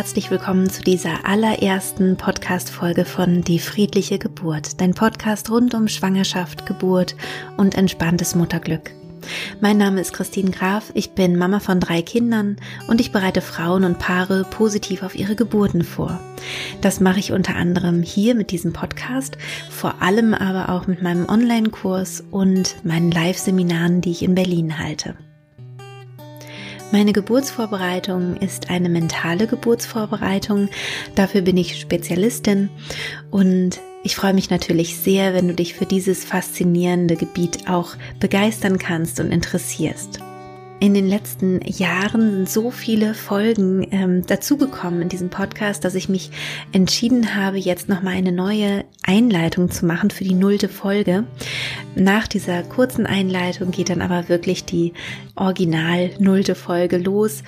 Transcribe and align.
herzlich 0.00 0.30
willkommen 0.30 0.70
zu 0.70 0.80
dieser 0.82 1.26
allerersten 1.26 2.16
Podcast-Folge 2.16 3.04
von 3.04 3.42
Die 3.42 3.58
friedliche 3.58 4.18
Geburt, 4.18 4.80
dein 4.80 4.94
Podcast 4.94 5.50
rund 5.50 5.74
um 5.74 5.88
Schwangerschaft, 5.88 6.64
Geburt 6.64 7.14
und 7.58 7.74
entspanntes 7.74 8.34
Mutterglück. 8.34 8.92
Mein 9.60 9.76
Name 9.76 10.00
ist 10.00 10.14
Christine 10.14 10.52
Graf, 10.52 10.90
ich 10.94 11.10
bin 11.10 11.36
Mama 11.36 11.60
von 11.60 11.80
drei 11.80 12.00
Kindern 12.00 12.56
und 12.88 12.98
ich 12.98 13.12
bereite 13.12 13.42
Frauen 13.42 13.84
und 13.84 13.98
Paare 13.98 14.44
positiv 14.44 15.02
auf 15.02 15.14
ihre 15.14 15.36
Geburten 15.36 15.84
vor. 15.84 16.18
Das 16.80 17.00
mache 17.00 17.18
ich 17.18 17.32
unter 17.32 17.56
anderem 17.56 18.02
hier 18.02 18.34
mit 18.34 18.52
diesem 18.52 18.72
Podcast, 18.72 19.36
vor 19.68 20.00
allem 20.00 20.32
aber 20.32 20.70
auch 20.70 20.86
mit 20.86 21.02
meinem 21.02 21.28
Online-Kurs 21.28 22.24
und 22.30 22.82
meinen 22.86 23.10
Live-Seminaren, 23.10 24.00
die 24.00 24.12
ich 24.12 24.22
in 24.22 24.34
Berlin 24.34 24.78
halte. 24.78 25.14
Meine 26.92 27.12
Geburtsvorbereitung 27.12 28.36
ist 28.36 28.68
eine 28.68 28.88
mentale 28.88 29.46
Geburtsvorbereitung. 29.46 30.68
Dafür 31.14 31.42
bin 31.42 31.56
ich 31.56 31.80
Spezialistin 31.80 32.68
und 33.30 33.80
ich 34.02 34.16
freue 34.16 34.34
mich 34.34 34.50
natürlich 34.50 34.96
sehr, 34.96 35.32
wenn 35.32 35.46
du 35.46 35.54
dich 35.54 35.74
für 35.74 35.86
dieses 35.86 36.24
faszinierende 36.24 37.14
Gebiet 37.14 37.68
auch 37.68 37.94
begeistern 38.18 38.78
kannst 38.78 39.20
und 39.20 39.30
interessierst 39.30 40.20
in 40.80 40.94
den 40.94 41.06
letzten 41.06 41.60
Jahren 41.64 42.46
so 42.46 42.70
viele 42.70 43.14
Folgen 43.14 43.86
ähm, 43.92 44.26
dazugekommen 44.26 45.02
in 45.02 45.08
diesem 45.10 45.28
Podcast, 45.28 45.84
dass 45.84 45.94
ich 45.94 46.08
mich 46.08 46.30
entschieden 46.72 47.36
habe, 47.36 47.58
jetzt 47.58 47.88
nochmal 47.88 48.14
eine 48.14 48.32
neue 48.32 48.84
Einleitung 49.02 49.70
zu 49.70 49.84
machen 49.84 50.10
für 50.10 50.24
die 50.24 50.34
nullte 50.34 50.68
Folge. 50.68 51.24
Nach 51.94 52.26
dieser 52.26 52.62
kurzen 52.62 53.06
Einleitung 53.06 53.70
geht 53.70 53.90
dann 53.90 54.00
aber 54.00 54.30
wirklich 54.30 54.64
die 54.64 54.94
original 55.36 56.10
nullte 56.18 56.54
Folge 56.54 56.96
los. 56.96 57.42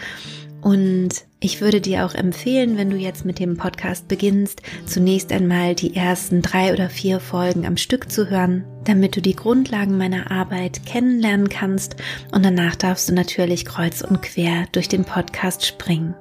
Und 0.60 1.24
ich 1.42 1.60
würde 1.60 1.80
dir 1.80 2.06
auch 2.06 2.14
empfehlen, 2.14 2.78
wenn 2.78 2.88
du 2.88 2.96
jetzt 2.96 3.24
mit 3.24 3.40
dem 3.40 3.56
Podcast 3.56 4.06
beginnst, 4.06 4.62
zunächst 4.86 5.32
einmal 5.32 5.74
die 5.74 5.96
ersten 5.96 6.40
drei 6.40 6.72
oder 6.72 6.88
vier 6.88 7.18
Folgen 7.18 7.66
am 7.66 7.76
Stück 7.76 8.10
zu 8.10 8.30
hören, 8.30 8.64
damit 8.84 9.16
du 9.16 9.20
die 9.20 9.34
Grundlagen 9.34 9.98
meiner 9.98 10.30
Arbeit 10.30 10.86
kennenlernen 10.86 11.48
kannst 11.48 11.96
und 12.30 12.44
danach 12.44 12.76
darfst 12.76 13.08
du 13.08 13.14
natürlich 13.14 13.64
kreuz 13.64 14.02
und 14.02 14.22
quer 14.22 14.66
durch 14.70 14.88
den 14.88 15.04
Podcast 15.04 15.66
springen. 15.66 16.14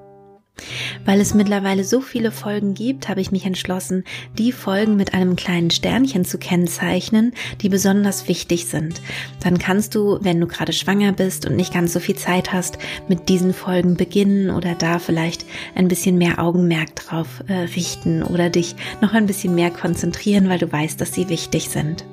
Weil 1.06 1.20
es 1.20 1.34
mittlerweile 1.34 1.84
so 1.84 2.02
viele 2.02 2.32
Folgen 2.32 2.74
gibt, 2.74 3.10
habe 3.10 3.22
ich 3.22 3.32
mich 3.32 3.46
entschlossen, 3.46 4.04
die 4.38 4.52
Folgen 4.52 4.96
mit 4.96 5.14
einem 5.14 5.36
kleinen 5.36 5.72
Sternchen 5.72 6.26
zu 6.26 6.38
kennzeichnen, 6.38 7.34
die 7.62 7.70
besonders 7.70 8.28
wichtig 8.28 8.66
sind. 8.66 9.02
Dann 9.44 9.58
kannst 9.58 9.96
du, 9.96 10.20
wenn 10.22 10.40
du 10.40 10.48
gerade 10.48 10.74
schwanger 10.74 11.14
bist 11.14 11.46
und 11.46 11.56
nicht 11.56 11.74
ganz 11.74 11.94
so 11.94 12.00
viel 12.00 12.16
Zeit 12.16 12.54
hast, 12.54 12.78
mit 13.08 13.30
diesen 13.30 13.54
Folgen 13.54 13.96
beginnen 13.96 14.52
oder 14.52 14.76
da 14.76 15.00
vielleicht 15.00 15.46
ein 15.76 15.88
bisschen 15.88 16.18
mehr 16.18 16.40
Augenmerk 16.40 16.96
drauf 16.96 17.44
äh, 17.48 17.54
richten 17.54 18.22
oder 18.24 18.50
dich 18.50 18.76
noch 19.02 19.14
ein 19.14 19.26
bisschen 19.26 19.56
mehr 19.56 19.72
konzentrieren, 19.72 20.50
weil 20.50 20.60
du 20.60 20.72
weißt, 20.72 21.02
dass 21.02 21.14
sie 21.14 21.30
wichtig 21.30 21.70
sind. 21.70 22.06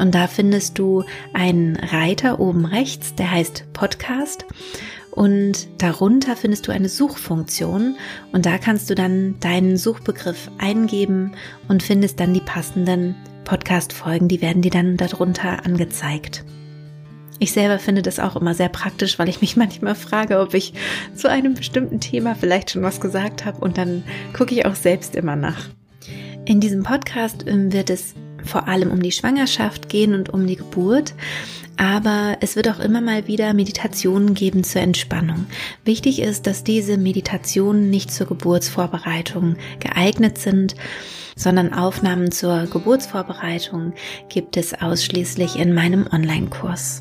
und 0.00 0.12
da 0.12 0.26
findest 0.26 0.80
du 0.80 1.04
einen 1.34 1.76
Reiter 1.76 2.40
oben 2.40 2.64
rechts, 2.64 3.14
der 3.14 3.30
heißt 3.30 3.72
Podcast. 3.72 4.44
Und 5.12 5.68
darunter 5.80 6.34
findest 6.34 6.66
du 6.66 6.72
eine 6.72 6.88
Suchfunktion. 6.88 7.96
Und 8.32 8.44
da 8.44 8.58
kannst 8.58 8.90
du 8.90 8.96
dann 8.96 9.38
deinen 9.38 9.76
Suchbegriff 9.76 10.50
eingeben 10.58 11.30
und 11.68 11.84
findest 11.84 12.18
dann 12.18 12.34
die 12.34 12.40
passenden 12.40 13.14
Podcast-Folgen, 13.44 14.26
die 14.26 14.42
werden 14.42 14.62
dir 14.62 14.72
dann 14.72 14.96
darunter 14.96 15.64
angezeigt. 15.64 16.44
Ich 17.42 17.52
selber 17.52 17.78
finde 17.78 18.02
das 18.02 18.20
auch 18.20 18.36
immer 18.36 18.52
sehr 18.52 18.68
praktisch, 18.68 19.18
weil 19.18 19.30
ich 19.30 19.40
mich 19.40 19.56
manchmal 19.56 19.96
frage, 19.96 20.38
ob 20.38 20.54
ich 20.54 20.74
zu 21.16 21.28
einem 21.28 21.54
bestimmten 21.54 21.98
Thema 21.98 22.36
vielleicht 22.36 22.70
schon 22.70 22.82
was 22.82 23.00
gesagt 23.00 23.44
habe 23.44 23.58
und 23.58 23.78
dann 23.78 24.04
gucke 24.32 24.54
ich 24.54 24.66
auch 24.66 24.76
selbst 24.76 25.16
immer 25.16 25.34
nach. 25.34 25.68
In 26.44 26.60
diesem 26.60 26.82
Podcast 26.82 27.44
ähm, 27.46 27.72
wird 27.72 27.90
es 27.90 28.14
vor 28.44 28.68
allem 28.68 28.90
um 28.90 29.02
die 29.02 29.12
Schwangerschaft 29.12 29.88
gehen 29.88 30.14
und 30.14 30.30
um 30.30 30.46
die 30.46 30.56
Geburt. 30.56 31.14
Aber 31.76 32.36
es 32.40 32.56
wird 32.56 32.68
auch 32.68 32.78
immer 32.78 33.00
mal 33.00 33.26
wieder 33.26 33.54
Meditationen 33.54 34.34
geben 34.34 34.64
zur 34.64 34.82
Entspannung. 34.82 35.46
Wichtig 35.84 36.20
ist, 36.20 36.46
dass 36.46 36.62
diese 36.62 36.98
Meditationen 36.98 37.88
nicht 37.88 38.10
zur 38.10 38.26
Geburtsvorbereitung 38.26 39.56
geeignet 39.78 40.36
sind, 40.36 40.74
sondern 41.36 41.72
Aufnahmen 41.72 42.32
zur 42.32 42.66
Geburtsvorbereitung 42.66 43.94
gibt 44.28 44.58
es 44.58 44.74
ausschließlich 44.74 45.56
in 45.58 45.72
meinem 45.72 46.06
Online-Kurs. 46.06 47.00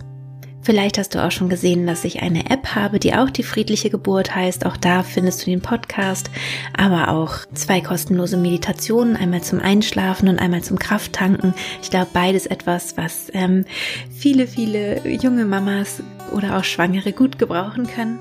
Vielleicht 0.62 0.98
hast 0.98 1.16
du 1.16 1.24
auch 1.24 1.32
schon 1.32 1.50
gesehen, 1.50 1.88
dass 1.88 2.04
ich 2.04 2.22
eine 2.22 2.50
App 2.50 2.76
habe, 2.76 3.00
die 3.00 3.14
auch 3.14 3.30
die 3.30 3.44
friedliche 3.44 3.90
Geburt 3.90 4.36
heißt. 4.36 4.66
Auch 4.66 4.76
da 4.76 5.04
findest 5.04 5.42
du 5.42 5.46
den 5.46 5.62
Podcast, 5.62 6.30
aber 6.78 7.10
auch 7.10 7.38
zwei 7.54 7.80
kostenlose 7.82 8.38
Meditationen, 8.38 9.16
einmal 9.16 9.42
zum 9.42 9.60
Einschlafen 9.60 10.28
und 10.28 10.38
einmal 10.38 10.62
zum 10.62 10.78
Krafttanken. 10.78 11.54
Ich 11.82 11.90
glaube, 11.90 12.08
beides 12.14 12.46
etwas, 12.46 12.98
was 12.98 13.32
ähm, 13.34 13.66
viele, 14.12 14.48
viele 14.48 15.08
junge 15.08 15.46
Mamas 15.46 16.04
oder 16.34 16.58
auch 16.58 16.64
Schwangere 16.64 17.14
gut 17.14 17.40
gebrauchen 17.40 17.88
können. 17.88 18.20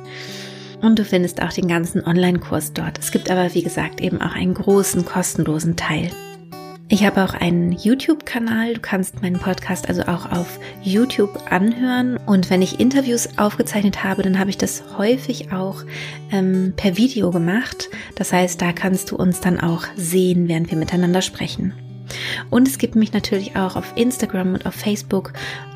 Und 0.80 0.98
du 0.98 1.04
findest 1.04 1.42
auch 1.42 1.52
den 1.52 1.66
ganzen 1.66 2.06
Online-Kurs 2.06 2.72
dort. 2.72 2.98
Es 3.00 3.10
gibt 3.10 3.30
aber, 3.30 3.52
wie 3.54 3.62
gesagt, 3.62 4.00
eben 4.00 4.20
auch 4.20 4.34
einen 4.34 4.54
großen 4.54 5.04
kostenlosen 5.04 5.74
Teil. 5.74 6.10
Ich 6.90 7.04
habe 7.04 7.22
auch 7.22 7.34
einen 7.34 7.72
YouTube-Kanal. 7.72 8.74
Du 8.74 8.80
kannst 8.80 9.20
meinen 9.20 9.38
Podcast 9.38 9.90
also 9.90 10.02
auch 10.02 10.32
auf 10.32 10.58
YouTube 10.82 11.38
anhören. 11.50 12.16
Und 12.24 12.48
wenn 12.48 12.62
ich 12.62 12.80
Interviews 12.80 13.28
aufgezeichnet 13.36 14.04
habe, 14.04 14.22
dann 14.22 14.38
habe 14.38 14.48
ich 14.48 14.56
das 14.56 14.82
häufig 14.96 15.52
auch 15.52 15.82
ähm, 16.32 16.72
per 16.76 16.96
Video 16.96 17.30
gemacht. 17.30 17.90
Das 18.14 18.32
heißt, 18.32 18.62
da 18.62 18.72
kannst 18.72 19.10
du 19.10 19.16
uns 19.16 19.40
dann 19.40 19.60
auch 19.60 19.84
sehen, 19.96 20.48
während 20.48 20.70
wir 20.70 20.78
miteinander 20.78 21.20
sprechen. 21.20 21.74
Und 22.50 22.68
es 22.68 22.78
gibt 22.78 22.94
mich 22.94 23.12
natürlich 23.12 23.56
auch 23.56 23.76
auf 23.76 23.92
Instagram 23.96 24.54
und 24.54 24.66
auf 24.66 24.74
Facebook 24.74 25.32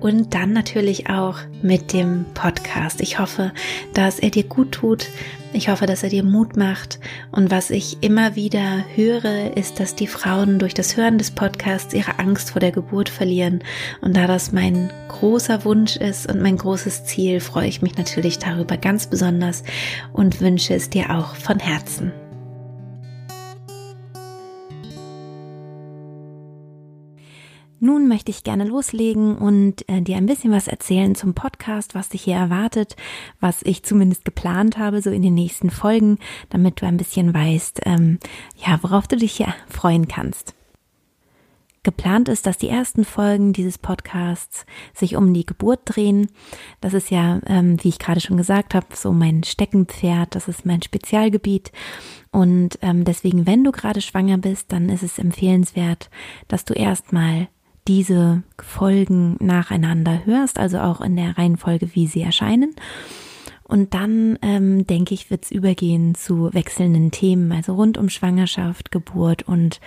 und 0.00 0.34
dann 0.34 0.52
natürlich 0.52 1.08
auch 1.08 1.38
mit 1.62 1.92
dem 1.92 2.26
Podcast. 2.34 3.00
Ich 3.00 3.18
hoffe, 3.18 3.52
dass 3.94 4.18
er 4.18 4.30
dir 4.30 4.44
gut 4.44 4.72
tut. 4.72 5.06
Ich 5.52 5.70
hoffe, 5.70 5.86
dass 5.86 6.02
er 6.02 6.10
dir 6.10 6.22
Mut 6.22 6.56
macht. 6.56 7.00
Und 7.32 7.50
was 7.50 7.70
ich 7.70 8.02
immer 8.02 8.36
wieder 8.36 8.84
höre, 8.94 9.56
ist, 9.56 9.80
dass 9.80 9.94
die 9.94 10.06
Frauen 10.06 10.58
durch 10.58 10.74
das 10.74 10.96
Hören 10.96 11.16
des 11.16 11.30
Podcasts 11.30 11.94
ihre 11.94 12.18
Angst 12.18 12.50
vor 12.50 12.60
der 12.60 12.72
Geburt 12.72 13.08
verlieren. 13.08 13.64
Und 14.02 14.16
da 14.16 14.26
das 14.26 14.52
mein 14.52 14.92
großer 15.08 15.64
Wunsch 15.64 15.96
ist 15.96 16.30
und 16.30 16.42
mein 16.42 16.58
großes 16.58 17.04
Ziel, 17.04 17.40
freue 17.40 17.68
ich 17.68 17.80
mich 17.80 17.96
natürlich 17.96 18.38
darüber 18.38 18.76
ganz 18.76 19.06
besonders 19.06 19.62
und 20.12 20.40
wünsche 20.42 20.74
es 20.74 20.90
dir 20.90 21.10
auch 21.10 21.34
von 21.34 21.58
Herzen. 21.58 22.12
Nun 27.78 28.08
möchte 28.08 28.30
ich 28.30 28.42
gerne 28.42 28.64
loslegen 28.64 29.36
und 29.36 29.86
äh, 29.88 30.00
dir 30.00 30.16
ein 30.16 30.26
bisschen 30.26 30.50
was 30.50 30.66
erzählen 30.66 31.14
zum 31.14 31.34
Podcast, 31.34 31.94
was 31.94 32.08
dich 32.08 32.22
hier 32.22 32.36
erwartet, 32.36 32.96
was 33.38 33.62
ich 33.62 33.82
zumindest 33.82 34.24
geplant 34.24 34.78
habe, 34.78 35.02
so 35.02 35.10
in 35.10 35.20
den 35.20 35.34
nächsten 35.34 35.70
Folgen, 35.70 36.18
damit 36.48 36.80
du 36.80 36.86
ein 36.86 36.96
bisschen 36.96 37.34
weißt, 37.34 37.80
ähm, 37.84 38.18
ja, 38.56 38.78
worauf 38.82 39.06
du 39.06 39.16
dich 39.16 39.32
hier 39.32 39.54
freuen 39.68 40.08
kannst. 40.08 40.54
Geplant 41.82 42.28
ist, 42.28 42.46
dass 42.46 42.58
die 42.58 42.68
ersten 42.68 43.04
Folgen 43.04 43.52
dieses 43.52 43.78
Podcasts 43.78 44.66
sich 44.92 45.14
um 45.14 45.32
die 45.32 45.46
Geburt 45.46 45.80
drehen. 45.84 46.28
Das 46.80 46.94
ist 46.94 47.10
ja, 47.10 47.40
ähm, 47.46 47.76
wie 47.84 47.90
ich 47.90 48.00
gerade 48.00 48.20
schon 48.20 48.36
gesagt 48.36 48.74
habe, 48.74 48.86
so 48.94 49.12
mein 49.12 49.44
Steckenpferd, 49.44 50.34
das 50.34 50.48
ist 50.48 50.66
mein 50.66 50.82
Spezialgebiet. 50.82 51.70
Und 52.32 52.78
ähm, 52.82 53.04
deswegen, 53.04 53.46
wenn 53.46 53.62
du 53.62 53.70
gerade 53.70 54.00
schwanger 54.00 54.38
bist, 54.38 54.72
dann 54.72 54.88
ist 54.88 55.04
es 55.04 55.20
empfehlenswert, 55.20 56.10
dass 56.48 56.64
du 56.64 56.74
erstmal 56.74 57.48
diese 57.88 58.42
Folgen 58.60 59.36
nacheinander 59.40 60.24
hörst, 60.24 60.58
also 60.58 60.78
auch 60.78 61.00
in 61.00 61.16
der 61.16 61.38
Reihenfolge, 61.38 61.94
wie 61.94 62.06
sie 62.06 62.22
erscheinen. 62.22 62.74
Und 63.68 63.94
dann 63.94 64.38
ähm, 64.42 64.86
denke 64.86 65.12
ich, 65.12 65.30
wird 65.30 65.44
es 65.44 65.50
übergehen 65.50 66.14
zu 66.14 66.54
wechselnden 66.54 67.10
Themen, 67.10 67.50
also 67.50 67.74
rund 67.74 67.98
um 67.98 68.08
Schwangerschaft, 68.08 68.92
Geburt 68.92 69.42
und 69.42 69.80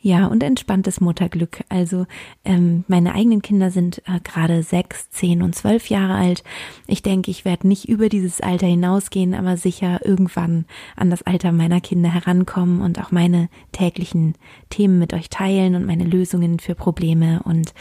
ja, 0.00 0.26
und 0.28 0.42
entspanntes 0.44 1.00
Mutterglück. 1.00 1.64
Also 1.68 2.06
ähm, 2.44 2.84
meine 2.86 3.14
eigenen 3.14 3.42
Kinder 3.42 3.70
sind 3.70 3.98
äh, 4.06 4.20
gerade 4.22 4.62
sechs, 4.62 5.10
zehn 5.10 5.42
und 5.42 5.54
zwölf 5.56 5.90
Jahre 5.90 6.14
alt. 6.14 6.44
Ich 6.86 7.02
denke, 7.02 7.30
ich 7.30 7.44
werde 7.44 7.66
nicht 7.66 7.88
über 7.88 8.08
dieses 8.08 8.40
Alter 8.40 8.66
hinausgehen, 8.68 9.34
aber 9.34 9.56
sicher 9.56 10.00
irgendwann 10.06 10.66
an 10.96 11.10
das 11.10 11.22
Alter 11.22 11.50
meiner 11.50 11.80
Kinder 11.80 12.14
herankommen 12.14 12.80
und 12.80 13.00
auch 13.00 13.10
meine 13.10 13.48
täglichen 13.72 14.36
Themen 14.70 14.98
mit 14.98 15.12
euch 15.12 15.28
teilen 15.30 15.74
und 15.74 15.84
meine 15.84 16.04
Lösungen 16.04 16.60
für 16.60 16.76
Probleme 16.76 17.42
und 17.44 17.74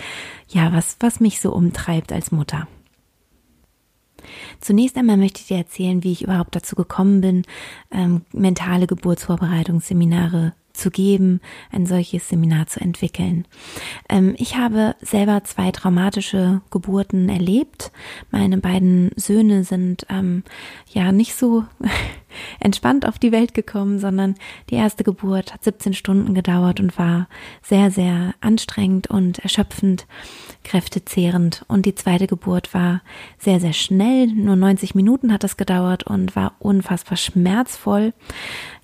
ja, 0.50 0.74
was, 0.74 0.98
was 1.00 1.20
mich 1.20 1.40
so 1.40 1.54
umtreibt 1.54 2.12
als 2.12 2.32
Mutter. 2.32 2.68
Zunächst 4.60 4.98
einmal 4.98 5.18
möchte 5.18 5.42
ich 5.42 5.48
dir 5.48 5.58
erzählen, 5.58 6.04
wie 6.04 6.12
ich 6.12 6.24
überhaupt 6.24 6.56
dazu 6.56 6.76
gekommen 6.76 7.22
bin, 7.22 7.44
ähm, 7.92 8.22
mentale 8.32 8.88
Geburtsvorbereitungsseminare 8.88 10.54
zu 10.78 10.92
geben, 10.92 11.42
ein 11.72 11.86
solches 11.86 12.30
Seminar 12.30 12.68
zu 12.68 12.80
entwickeln. 12.80 13.46
Ähm, 14.10 14.36
ich 14.38 14.56
habe 14.56 14.96
selber 15.02 15.44
zwei 15.44 15.72
traumatische 15.72 16.62
Geburten 16.70 17.28
erlebt. 17.30 17.92
Meine 18.32 18.60
beiden 18.60 19.12
Söhne 19.16 19.64
sind 19.64 20.06
ähm, 20.10 20.44
ja 20.88 21.12
nicht 21.12 21.36
so 21.36 21.66
entspannt 22.60 23.08
auf 23.08 23.20
die 23.20 23.32
Welt 23.32 23.54
gekommen, 23.54 24.00
sondern 24.00 24.36
die 24.70 24.76
erste 24.76 25.04
Geburt 25.04 25.54
hat 25.54 25.64
17 25.64 25.94
Stunden 25.94 26.34
gedauert 26.34 26.80
und 26.80 26.98
war 26.98 27.28
sehr, 27.62 27.92
sehr 27.92 28.34
anstrengend 28.42 29.08
und 29.08 29.40
erschöpfend, 29.40 30.08
kräftezehrend. 30.64 31.66
Und 31.68 31.86
die 31.86 31.96
zweite 31.96 32.28
Geburt 32.28 32.74
war 32.74 33.02
sehr, 33.38 33.60
sehr 33.60 33.74
schnell. 33.74 34.28
Nur 34.28 34.56
90 34.56 34.96
Minuten 34.96 35.32
hat 35.32 35.44
es 35.44 35.58
gedauert 35.58 36.04
und 36.04 36.36
war 36.36 36.56
unfassbar 36.60 37.18
schmerzvoll. 37.18 38.14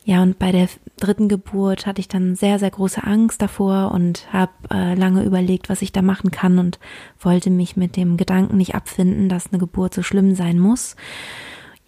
Ja, 0.06 0.22
und 0.22 0.38
bei 0.38 0.52
der 0.52 0.68
dritten 0.98 1.30
Geburt 1.30 1.86
hatte 1.86 2.02
ich 2.02 2.10
dann 2.10 2.36
sehr, 2.36 2.60
sehr 2.60 2.72
große 2.72 3.04
Angst 3.04 3.42
davor 3.42 3.92
und 3.94 4.32
habe 4.34 4.52
äh, 4.70 4.96
lange 4.96 5.24
überlegt, 5.24 5.70
was 5.70 5.82
ich 5.82 5.94
da 5.94 6.02
machen 6.02 6.30
kann 6.30 6.60
und 6.60 6.78
wollte 7.20 7.50
mich 7.50 7.78
mit 7.78 7.96
dem 7.96 8.18
Gedanken 8.18 8.58
nicht 8.58 8.76
abfinden, 8.76 9.30
dass 9.30 9.52
eine 9.52 9.60
Geburt 9.60 9.94
so 9.94 10.04
schlimm 10.04 10.36
sein 10.36 10.60
muss. 10.60 10.98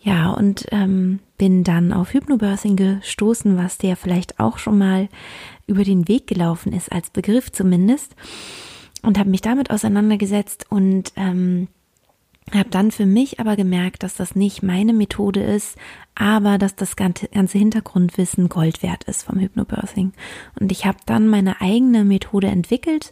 Ja, 0.05 0.29
und 0.29 0.67
ähm, 0.69 1.19
bin 1.39 1.63
dann 1.63 1.91
auf 1.91 2.13
Hypnobirthing 2.13 2.75
gestoßen, 2.75 3.57
was 3.57 3.79
dir 3.79 3.95
vielleicht 3.95 4.39
auch 4.39 4.59
schon 4.59 4.77
mal 4.77 5.09
über 5.65 5.83
den 5.83 6.07
Weg 6.07 6.27
gelaufen 6.27 6.73
ist, 6.73 6.91
als 6.91 7.09
Begriff 7.09 7.51
zumindest. 7.51 8.15
Und 9.01 9.17
habe 9.17 9.31
mich 9.31 9.41
damit 9.41 9.71
auseinandergesetzt 9.71 10.67
und 10.69 11.11
ähm, 11.15 11.69
habe 12.53 12.69
dann 12.69 12.91
für 12.91 13.07
mich 13.07 13.39
aber 13.39 13.55
gemerkt, 13.55 14.03
dass 14.03 14.13
das 14.13 14.35
nicht 14.35 14.61
meine 14.61 14.93
Methode 14.93 15.41
ist, 15.41 15.75
aber 16.13 16.59
dass 16.59 16.75
das 16.75 16.95
ganze, 16.95 17.27
Hintergrundwissen 17.31 18.47
Gold 18.47 18.83
wert 18.83 19.05
ist 19.05 19.23
vom 19.23 19.39
Hypnobirthing. 19.39 20.13
Und 20.59 20.71
ich 20.71 20.85
habe 20.85 20.99
dann 21.07 21.27
meine 21.27 21.61
eigene 21.61 22.05
Methode 22.05 22.47
entwickelt, 22.47 23.11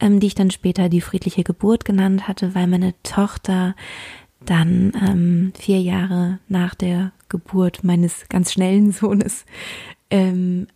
ähm, 0.00 0.18
die 0.18 0.26
ich 0.26 0.34
dann 0.34 0.50
später 0.50 0.88
die 0.88 1.00
friedliche 1.00 1.44
Geburt 1.44 1.84
genannt 1.84 2.26
hatte, 2.26 2.56
weil 2.56 2.66
meine 2.66 2.92
Tochter 3.04 3.76
dann 4.44 4.92
ähm, 5.00 5.52
vier 5.58 5.80
Jahre 5.80 6.38
nach 6.48 6.74
der 6.74 7.12
Geburt 7.28 7.84
meines 7.84 8.28
ganz 8.28 8.52
schnellen 8.52 8.92
Sohnes 8.92 9.44
ähm, 10.10 10.66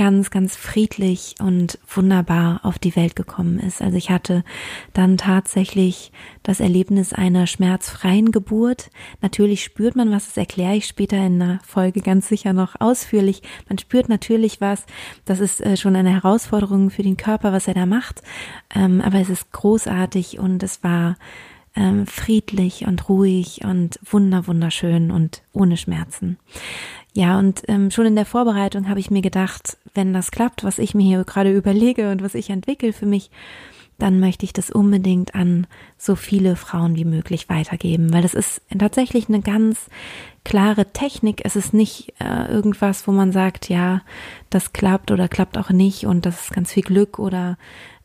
ganz, 0.00 0.30
ganz 0.30 0.56
friedlich 0.56 1.34
und 1.40 1.78
wunderbar 1.86 2.60
auf 2.62 2.78
die 2.78 2.96
Welt 2.96 3.16
gekommen 3.16 3.58
ist. 3.58 3.82
Also 3.82 3.98
ich 3.98 4.08
hatte 4.08 4.44
dann 4.94 5.18
tatsächlich 5.18 6.10
das 6.42 6.58
Erlebnis 6.60 7.12
einer 7.12 7.46
schmerzfreien 7.46 8.32
Geburt. 8.32 8.90
Natürlich 9.20 9.62
spürt 9.62 9.96
man 9.96 10.10
was, 10.10 10.28
das 10.28 10.38
erkläre 10.38 10.74
ich 10.74 10.86
später 10.86 11.18
in 11.18 11.42
einer 11.42 11.60
Folge 11.66 12.00
ganz 12.00 12.28
sicher 12.28 12.54
noch 12.54 12.80
ausführlich. 12.80 13.42
Man 13.68 13.76
spürt 13.76 14.08
natürlich 14.08 14.62
was. 14.62 14.86
Das 15.26 15.38
ist 15.38 15.60
äh, 15.60 15.76
schon 15.76 15.94
eine 15.96 16.14
Herausforderung 16.14 16.88
für 16.88 17.02
den 17.02 17.18
Körper, 17.18 17.52
was 17.52 17.68
er 17.68 17.74
da 17.74 17.84
macht. 17.84 18.22
Ähm, 18.74 19.02
aber 19.02 19.20
es 19.20 19.28
ist 19.28 19.52
großartig 19.52 20.38
und 20.38 20.62
es 20.62 20.82
war 20.82 21.16
ähm, 21.76 22.06
friedlich 22.06 22.86
und 22.86 23.08
ruhig 23.08 23.62
und 23.64 23.98
wunder 24.04 24.46
wunderschön 24.46 25.10
und 25.10 25.42
ohne 25.52 25.76
Schmerzen. 25.76 26.38
Ja, 27.12 27.38
und 27.38 27.62
ähm, 27.68 27.90
schon 27.90 28.06
in 28.06 28.16
der 28.16 28.26
Vorbereitung 28.26 28.88
habe 28.88 29.00
ich 29.00 29.10
mir 29.10 29.22
gedacht, 29.22 29.76
wenn 29.94 30.12
das 30.12 30.30
klappt, 30.30 30.62
was 30.62 30.78
ich 30.78 30.94
mir 30.94 31.06
hier 31.06 31.24
gerade 31.24 31.52
überlege 31.52 32.10
und 32.12 32.22
was 32.22 32.34
ich 32.34 32.50
entwickle 32.50 32.92
für 32.92 33.06
mich, 33.06 33.30
dann 33.98 34.18
möchte 34.18 34.44
ich 34.44 34.52
das 34.52 34.70
unbedingt 34.70 35.34
an 35.34 35.66
so 35.98 36.16
viele 36.16 36.56
Frauen 36.56 36.96
wie 36.96 37.04
möglich 37.04 37.48
weitergeben, 37.48 38.12
weil 38.12 38.22
das 38.22 38.34
ist 38.34 38.62
tatsächlich 38.76 39.28
eine 39.28 39.40
ganz 39.40 39.88
klare 40.44 40.86
Technik. 40.92 41.42
Es 41.44 41.54
ist 41.54 41.74
nicht 41.74 42.14
äh, 42.18 42.50
irgendwas, 42.50 43.06
wo 43.06 43.12
man 43.12 43.30
sagt, 43.30 43.68
ja, 43.68 44.00
das 44.48 44.72
klappt 44.72 45.10
oder 45.10 45.28
klappt 45.28 45.58
auch 45.58 45.70
nicht 45.70 46.06
und 46.06 46.24
das 46.24 46.44
ist 46.44 46.52
ganz 46.52 46.72
viel 46.72 46.82
Glück 46.82 47.18
oder 47.18 47.58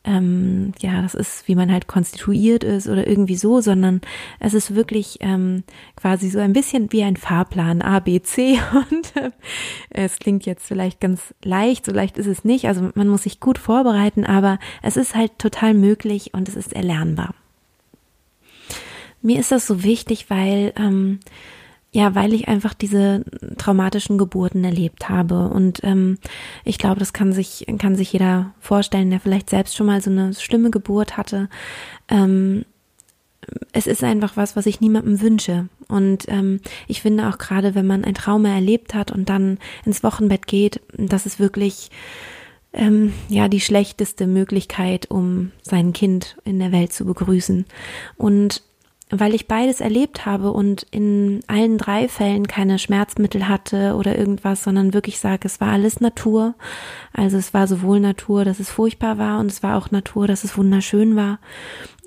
ähm, 0.06 0.72
ja, 0.80 1.02
das 1.02 1.14
ist, 1.14 1.48
wie 1.48 1.54
man 1.54 1.70
halt 1.70 1.88
konstituiert 1.88 2.64
ist 2.64 2.88
oder 2.88 3.06
irgendwie 3.06 3.36
so, 3.36 3.60
sondern 3.60 4.00
es 4.40 4.54
ist 4.54 4.74
wirklich 4.74 5.18
ähm, 5.20 5.64
quasi 5.96 6.30
so 6.30 6.38
ein 6.38 6.52
bisschen 6.52 6.92
wie 6.92 7.02
ein 7.02 7.16
Fahrplan 7.16 7.82
A, 7.82 7.98
B, 7.98 8.20
C 8.22 8.58
und 8.90 9.16
äh, 9.16 9.30
es 9.90 10.18
klingt 10.18 10.46
jetzt 10.46 10.66
vielleicht 10.66 11.00
ganz 11.00 11.34
leicht, 11.42 11.84
so 11.84 11.92
leicht 11.92 12.18
ist 12.18 12.26
es 12.26 12.44
nicht, 12.44 12.66
also 12.68 12.90
man 12.94 13.08
muss 13.08 13.24
sich 13.24 13.40
gut 13.40 13.58
vorbereiten, 13.58 14.24
aber 14.24 14.58
es 14.82 14.96
ist 14.96 15.14
halt 15.14 15.38
total 15.38 15.74
möglich 15.74 16.32
und 16.32 16.48
es 16.48 16.56
ist 16.56 16.72
erlernbar. 16.72 17.34
Mir 19.22 19.40
ist 19.40 19.50
das 19.50 19.66
so 19.66 19.82
wichtig, 19.82 20.30
weil 20.30 20.72
ähm, 20.76 21.18
ja, 21.96 22.14
weil 22.14 22.34
ich 22.34 22.46
einfach 22.46 22.74
diese 22.74 23.24
traumatischen 23.56 24.18
Geburten 24.18 24.64
erlebt 24.64 25.08
habe. 25.08 25.48
Und 25.48 25.80
ähm, 25.82 26.18
ich 26.62 26.76
glaube, 26.76 26.98
das 26.98 27.14
kann 27.14 27.32
sich, 27.32 27.64
kann 27.78 27.96
sich 27.96 28.12
jeder 28.12 28.52
vorstellen, 28.60 29.08
der 29.08 29.18
vielleicht 29.18 29.48
selbst 29.48 29.74
schon 29.74 29.86
mal 29.86 30.02
so 30.02 30.10
eine 30.10 30.34
schlimme 30.34 30.70
Geburt 30.70 31.16
hatte. 31.16 31.48
Ähm, 32.08 32.66
es 33.72 33.86
ist 33.86 34.04
einfach 34.04 34.36
was, 34.36 34.56
was 34.56 34.66
ich 34.66 34.82
niemandem 34.82 35.22
wünsche. 35.22 35.70
Und 35.88 36.28
ähm, 36.28 36.60
ich 36.86 37.00
finde 37.00 37.30
auch 37.30 37.38
gerade, 37.38 37.74
wenn 37.74 37.86
man 37.86 38.04
ein 38.04 38.12
Trauma 38.12 38.50
erlebt 38.50 38.92
hat 38.92 39.10
und 39.10 39.30
dann 39.30 39.56
ins 39.86 40.02
Wochenbett 40.02 40.46
geht, 40.46 40.82
das 40.98 41.24
ist 41.24 41.40
wirklich 41.40 41.90
ähm, 42.74 43.14
ja 43.30 43.48
die 43.48 43.60
schlechteste 43.60 44.26
Möglichkeit, 44.26 45.10
um 45.10 45.50
sein 45.62 45.94
Kind 45.94 46.36
in 46.44 46.58
der 46.58 46.72
Welt 46.72 46.92
zu 46.92 47.06
begrüßen. 47.06 47.64
Und 48.18 48.65
weil 49.10 49.34
ich 49.34 49.46
beides 49.46 49.80
erlebt 49.80 50.26
habe 50.26 50.52
und 50.52 50.82
in 50.90 51.40
allen 51.46 51.78
drei 51.78 52.08
Fällen 52.08 52.48
keine 52.48 52.78
Schmerzmittel 52.78 53.48
hatte 53.48 53.94
oder 53.94 54.18
irgendwas, 54.18 54.64
sondern 54.64 54.94
wirklich 54.94 55.20
sage, 55.20 55.46
es 55.46 55.60
war 55.60 55.68
alles 55.68 56.00
Natur. 56.00 56.54
Also 57.12 57.36
es 57.36 57.54
war 57.54 57.68
sowohl 57.68 58.00
Natur, 58.00 58.44
dass 58.44 58.58
es 58.58 58.70
furchtbar 58.70 59.16
war 59.16 59.38
und 59.38 59.46
es 59.46 59.62
war 59.62 59.76
auch 59.76 59.92
Natur, 59.92 60.26
dass 60.26 60.42
es 60.42 60.58
wunderschön 60.58 61.14
war. 61.14 61.38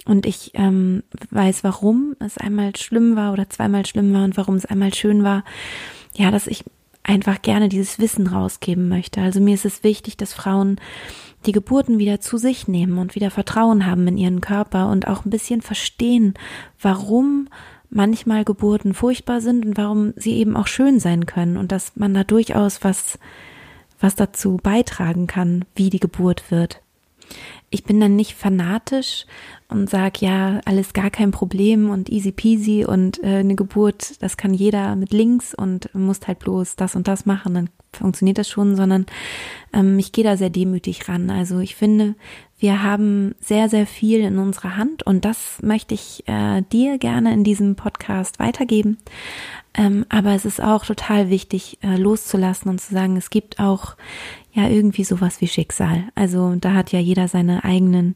Und 0.06 0.26
ich 0.26 0.52
ähm, 0.56 1.04
weiß, 1.30 1.64
warum 1.64 2.16
es 2.20 2.38
einmal 2.38 2.76
schlimm 2.76 3.16
war 3.16 3.32
oder 3.32 3.50
zweimal 3.50 3.86
schlimm 3.86 4.14
war 4.14 4.24
und 4.26 4.36
warum 4.36 4.56
es 4.56 4.66
einmal 4.66 4.94
schön 4.94 5.24
war. 5.24 5.46
Ja, 6.16 6.32
dass 6.32 6.48
ich 6.48 6.66
einfach 7.04 7.42
gerne 7.42 7.70
dieses 7.70 8.00
Wissen 8.00 8.28
rausgeben 8.28 8.90
möchte. 8.90 9.22
Also 9.22 9.40
mir 9.40 9.54
ist 9.54 9.66
es 9.66 9.84
wichtig, 9.84 10.18
dass 10.18 10.34
Frauen 10.34 10.82
die 11.46 11.52
Geburten 11.52 12.00
wieder 12.00 12.20
zu 12.20 12.38
sich 12.38 12.68
nehmen 12.68 12.98
und 12.98 13.16
wieder 13.16 13.32
Vertrauen 13.32 13.86
haben 13.86 14.08
in 14.08 14.18
ihren 14.18 14.42
Körper 14.42 14.90
und 14.90 15.08
auch 15.08 15.26
ein 15.26 15.30
bisschen 15.30 15.62
verstehen, 15.62 16.34
warum 16.82 17.48
manchmal 17.90 18.44
Geburten 18.44 18.94
furchtbar 18.94 19.42
sind 19.42 19.66
und 19.66 19.78
warum 19.78 20.14
sie 20.16 20.34
eben 20.34 20.56
auch 20.56 20.68
schön 20.68 21.00
sein 21.00 21.26
können 21.26 21.58
und 21.58 21.72
dass 21.72 21.96
man 21.96 22.14
da 22.14 22.24
durchaus 22.24 22.84
was, 22.84 23.18
was 24.00 24.16
dazu 24.16 24.58
beitragen 24.62 25.28
kann, 25.28 25.66
wie 25.76 25.90
die 25.90 26.00
Geburt 26.00 26.52
wird. 26.52 26.82
Ich 27.70 27.84
bin 27.84 28.00
dann 28.00 28.16
nicht 28.16 28.34
fanatisch 28.34 29.26
und 29.68 29.90
sag 29.90 30.22
ja, 30.22 30.60
alles 30.66 30.94
gar 30.94 31.12
kein 31.12 31.32
Problem 31.32 31.90
und 31.90 32.10
easy 32.10 32.32
peasy 32.32 32.86
und 32.86 33.24
äh, 33.24 33.38
eine 33.38 33.56
Geburt, 33.56 34.22
das 34.24 34.38
kann 34.38 34.54
jeder 34.54 34.96
mit 34.96 35.14
links 35.14 35.54
und 35.54 35.94
muss 35.94 36.28
halt 36.28 36.40
bloß 36.40 36.76
das 36.76 36.96
und 36.96 37.08
das 37.08 37.28
machen, 37.28 37.54
dann 37.54 37.70
funktioniert 37.94 38.38
das 38.38 38.50
schon, 38.50 38.76
sondern 38.76 39.06
ähm, 39.74 39.98
ich 40.00 40.12
gehe 40.12 40.24
da 40.24 40.38
sehr 40.38 40.50
demütig 40.50 41.08
ran. 41.10 41.30
Also 41.30 41.60
ich 41.60 41.76
finde, 41.76 42.16
wir 42.60 42.84
haben 42.84 43.36
sehr, 43.40 43.70
sehr 43.70 43.88
viel 43.88 44.20
in 44.20 44.38
unserer 44.38 44.76
Hand 44.76 45.04
und 45.04 45.26
das 45.26 45.60
möchte 45.62 45.94
ich 45.94 46.24
äh, 46.28 46.62
dir 46.72 46.98
gerne 46.98 47.34
in 47.34 47.44
diesem 47.44 47.76
Podcast 47.76 48.40
weitergeben. 48.40 48.98
Ähm, 49.74 50.06
aber 50.10 50.34
es 50.34 50.46
ist 50.46 50.62
auch 50.62 50.86
total 50.86 51.30
wichtig, 51.30 51.78
äh, 51.82 51.96
loszulassen 51.96 52.70
und 52.70 52.82
zu 52.82 52.94
sagen, 52.94 53.16
es 53.16 53.30
gibt 53.30 53.60
auch 53.60 53.96
ja 54.52 54.68
irgendwie 54.68 55.04
sowas 55.04 55.40
wie 55.42 55.48
Schicksal. 55.48 56.06
Also 56.16 56.56
da 56.56 56.74
hat 56.74 56.92
ja 56.92 57.00
jeder 57.00 57.28
seine 57.28 57.64
eigenen 57.64 58.16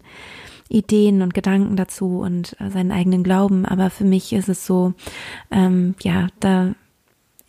Ideen 0.68 1.22
und 1.22 1.34
Gedanken 1.34 1.76
dazu 1.76 2.20
und 2.20 2.58
äh, 2.60 2.70
seinen 2.70 2.92
eigenen 2.92 3.24
Glauben. 3.24 3.66
Aber 3.66 3.90
für 3.90 4.06
mich 4.06 4.34
ist 4.34 4.50
es 4.50 4.66
so, 4.66 4.94
ähm, 5.52 5.96
ja, 6.02 6.28
da 6.40 6.74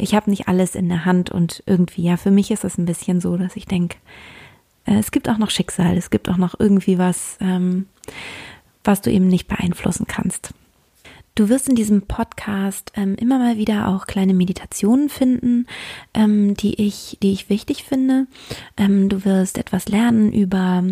ich 0.05 0.15
habe 0.15 0.31
nicht 0.31 0.47
alles 0.49 0.75
in 0.75 0.89
der 0.89 1.05
Hand 1.05 1.31
und 1.31 1.63
irgendwie, 1.67 2.03
ja, 2.03 2.17
für 2.17 2.31
mich 2.31 2.51
ist 2.51 2.65
es 2.65 2.79
ein 2.79 2.85
bisschen 2.85 3.21
so, 3.21 3.37
dass 3.37 3.57
ich 3.57 3.67
denke, 3.67 3.97
äh, 4.85 4.99
es 4.99 5.11
gibt 5.11 5.29
auch 5.29 5.39
noch 5.39 5.51
Schicksal, 5.51 5.97
es 5.97 6.11
gibt 6.11 6.29
auch 6.29 6.37
noch 6.37 6.55
irgendwie 6.59 6.99
was, 6.99 7.39
ähm, 7.41 7.87
was 8.85 9.01
du 9.01 9.11
eben 9.11 9.27
nicht 9.29 9.49
beeinflussen 9.49 10.07
kannst. 10.07 10.53
Du 11.35 11.49
wirst 11.49 11.69
in 11.69 11.75
diesem 11.75 12.03
Podcast 12.03 12.93
ähm, 12.95 13.17
immer 13.17 13.39
mal 13.39 13.57
wieder 13.57 13.89
auch 13.89 14.07
kleine 14.07 14.35
Meditationen 14.35 15.09
finden, 15.09 15.67
ähm, 16.13 16.55
die 16.55 16.75
ich, 16.75 17.19
die 17.23 17.33
ich 17.33 17.49
wichtig 17.49 17.83
finde. 17.83 18.27
Ähm, 18.77 19.09
du 19.09 19.25
wirst 19.25 19.59
etwas 19.59 19.89
lernen 19.89 20.33
über 20.33 20.85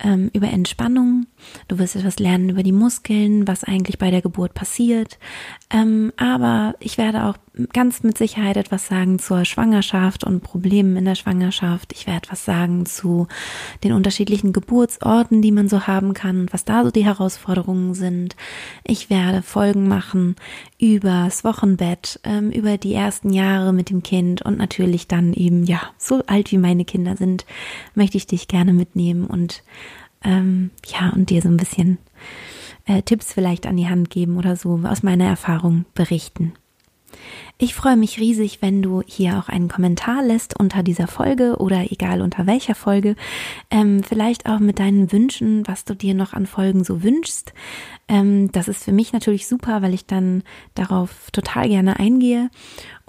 ähm, 0.00 0.30
über 0.32 0.48
Entspannung. 0.48 1.26
Du 1.68 1.78
wirst 1.78 1.96
etwas 1.96 2.18
lernen 2.18 2.50
über 2.50 2.62
die 2.62 2.72
Muskeln, 2.72 3.46
was 3.46 3.64
eigentlich 3.64 3.98
bei 3.98 4.10
der 4.10 4.22
Geburt 4.22 4.54
passiert. 4.54 5.18
Ähm, 5.70 6.12
aber 6.16 6.74
ich 6.80 6.98
werde 6.98 7.24
auch 7.24 7.34
ganz 7.72 8.02
mit 8.02 8.16
Sicherheit 8.16 8.56
etwas 8.56 8.86
sagen 8.86 9.18
zur 9.18 9.44
Schwangerschaft 9.44 10.24
und 10.24 10.42
Problemen 10.42 10.96
in 10.96 11.04
der 11.04 11.16
Schwangerschaft. 11.16 11.92
Ich 11.92 12.06
werde 12.06 12.18
etwas 12.28 12.44
sagen 12.44 12.86
zu 12.86 13.26
den 13.84 13.92
unterschiedlichen 13.92 14.52
Geburtsorten, 14.52 15.42
die 15.42 15.52
man 15.52 15.68
so 15.68 15.86
haben 15.86 16.14
kann 16.14 16.48
was 16.52 16.64
da 16.64 16.84
so 16.84 16.90
die 16.90 17.04
Herausforderungen 17.04 17.94
sind. 17.94 18.36
Ich 18.84 19.10
werde 19.10 19.42
Folgen 19.42 19.88
machen 19.88 20.36
übers 20.78 21.44
Wochenbett, 21.44 22.20
ähm, 22.24 22.50
über 22.50 22.78
die 22.78 22.94
ersten 22.94 23.32
Jahre 23.32 23.72
mit 23.72 23.90
dem 23.90 24.02
Kind 24.02 24.42
und 24.42 24.58
natürlich 24.58 25.08
dann 25.08 25.32
eben, 25.32 25.64
ja, 25.64 25.80
so 25.98 26.22
alt 26.26 26.52
wie 26.52 26.58
meine 26.58 26.84
Kinder 26.84 27.16
sind, 27.16 27.44
möchte 27.94 28.16
ich 28.16 28.26
dich 28.26 28.48
gerne 28.48 28.72
mitnehmen 28.72 29.26
und 29.26 29.62
ähm, 30.24 30.70
ja, 30.86 31.10
und 31.10 31.30
dir 31.30 31.42
so 31.42 31.48
ein 31.48 31.56
bisschen 31.56 31.98
äh, 32.86 33.02
Tipps 33.02 33.32
vielleicht 33.32 33.66
an 33.66 33.76
die 33.76 33.88
Hand 33.88 34.10
geben 34.10 34.36
oder 34.36 34.56
so 34.56 34.80
aus 34.84 35.02
meiner 35.02 35.26
Erfahrung 35.26 35.84
berichten. 35.94 36.54
Ich 37.60 37.74
freue 37.74 37.96
mich 37.96 38.20
riesig, 38.20 38.62
wenn 38.62 38.82
du 38.82 39.02
hier 39.04 39.38
auch 39.38 39.48
einen 39.48 39.68
Kommentar 39.68 40.22
lässt 40.22 40.58
unter 40.58 40.84
dieser 40.84 41.08
Folge 41.08 41.56
oder 41.56 41.90
egal 41.90 42.22
unter 42.22 42.46
welcher 42.46 42.76
Folge. 42.76 43.16
Ähm, 43.70 44.04
vielleicht 44.04 44.48
auch 44.48 44.60
mit 44.60 44.78
deinen 44.78 45.10
Wünschen, 45.10 45.66
was 45.66 45.84
du 45.84 45.94
dir 45.94 46.14
noch 46.14 46.34
an 46.34 46.46
Folgen 46.46 46.84
so 46.84 47.02
wünschst. 47.02 47.52
Ähm, 48.06 48.52
das 48.52 48.68
ist 48.68 48.84
für 48.84 48.92
mich 48.92 49.12
natürlich 49.12 49.48
super, 49.48 49.82
weil 49.82 49.92
ich 49.92 50.06
dann 50.06 50.44
darauf 50.74 51.30
total 51.32 51.68
gerne 51.68 51.98
eingehe 51.98 52.48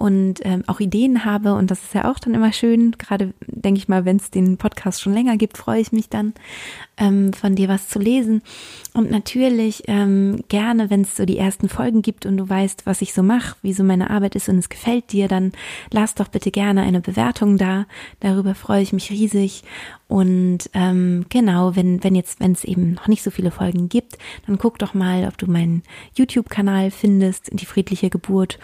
und 0.00 0.36
ähm, 0.44 0.64
auch 0.66 0.80
Ideen 0.80 1.26
habe. 1.26 1.52
Und 1.52 1.70
das 1.70 1.82
ist 1.82 1.92
ja 1.92 2.10
auch 2.10 2.18
dann 2.18 2.32
immer 2.32 2.54
schön. 2.54 2.92
Gerade 2.92 3.34
denke 3.46 3.76
ich 3.76 3.86
mal, 3.86 4.06
wenn 4.06 4.16
es 4.16 4.30
den 4.30 4.56
Podcast 4.56 5.02
schon 5.02 5.12
länger 5.12 5.36
gibt, 5.36 5.58
freue 5.58 5.82
ich 5.82 5.92
mich 5.92 6.08
dann, 6.08 6.32
ähm, 6.96 7.34
von 7.34 7.54
dir 7.54 7.68
was 7.68 7.90
zu 7.90 7.98
lesen. 7.98 8.40
Und 8.94 9.10
natürlich 9.10 9.82
ähm, 9.88 10.42
gerne, 10.48 10.88
wenn 10.88 11.02
es 11.02 11.18
so 11.18 11.26
die 11.26 11.36
ersten 11.36 11.68
Folgen 11.68 12.00
gibt 12.00 12.24
und 12.24 12.38
du 12.38 12.48
weißt, 12.48 12.86
was 12.86 13.02
ich 13.02 13.12
so 13.12 13.22
mache, 13.22 13.56
wie 13.60 13.74
so 13.74 13.84
meine 13.84 14.08
Arbeit 14.08 14.36
ist 14.36 14.48
und 14.48 14.56
es 14.56 14.70
gefällt 14.70 15.12
dir, 15.12 15.28
dann 15.28 15.52
lass 15.90 16.14
doch 16.14 16.28
bitte 16.28 16.50
gerne 16.50 16.80
eine 16.80 17.02
Bewertung 17.02 17.58
da. 17.58 17.84
Darüber 18.20 18.54
freue 18.54 18.80
ich 18.80 18.94
mich 18.94 19.10
riesig. 19.10 19.64
Und 20.08 20.70
ähm, 20.72 21.26
genau, 21.28 21.76
wenn, 21.76 22.02
wenn 22.02 22.14
jetzt, 22.14 22.40
wenn 22.40 22.52
es 22.52 22.64
eben 22.64 22.94
noch 22.94 23.06
nicht 23.06 23.22
so 23.22 23.30
viele 23.30 23.50
Folgen 23.50 23.90
gibt, 23.90 24.16
dann 24.46 24.56
guck 24.56 24.78
doch 24.78 24.94
mal, 24.94 25.28
ob 25.28 25.36
du 25.36 25.46
meinen 25.46 25.82
YouTube-Kanal 26.14 26.90
findest, 26.90 27.50
die 27.52 27.66
friedliche 27.66 28.08
Geburt 28.08 28.58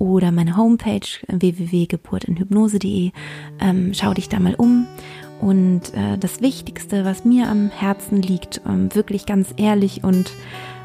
oder 0.00 0.32
meine 0.32 0.56
Homepage 0.56 1.06
www.geburtinhypnose.de. 1.28 3.12
Ähm, 3.60 3.92
schau 3.94 4.12
dich 4.14 4.28
da 4.28 4.40
mal 4.40 4.56
um. 4.56 4.88
Und 5.40 5.94
äh, 5.94 6.18
das 6.18 6.40
Wichtigste, 6.40 7.04
was 7.04 7.24
mir 7.24 7.48
am 7.48 7.70
Herzen 7.70 8.20
liegt, 8.20 8.62
ähm, 8.66 8.92
wirklich 8.94 9.26
ganz 9.26 9.54
ehrlich 9.56 10.02
und 10.02 10.32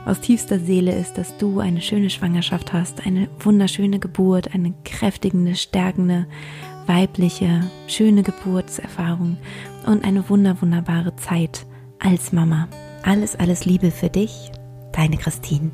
aus 0.05 0.21
tiefster 0.21 0.59
Seele 0.59 0.93
ist, 0.93 1.17
dass 1.17 1.37
du 1.37 1.59
eine 1.59 1.81
schöne 1.81 2.09
Schwangerschaft 2.09 2.73
hast, 2.73 3.05
eine 3.05 3.27
wunderschöne 3.39 3.99
Geburt, 3.99 4.53
eine 4.53 4.73
kräftigende, 4.83 5.55
stärkende, 5.55 6.27
weibliche, 6.85 7.61
schöne 7.87 8.21
Geburtserfahrung 8.21 9.37
und 9.87 10.03
eine 10.03 10.29
wunder, 10.29 10.61
wunderbare 10.61 11.15
Zeit 11.15 11.65
als 11.99 12.31
Mama. 12.31 12.67
Alles, 13.03 13.35
alles 13.35 13.65
Liebe 13.65 13.91
für 13.91 14.09
dich, 14.09 14.51
deine 14.91 15.17
Christine. 15.17 15.71